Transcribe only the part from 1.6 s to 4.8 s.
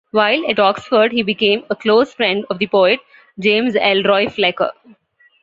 a close friend of the poet James Elroy Flecker.